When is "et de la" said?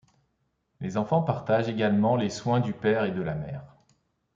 3.05-3.35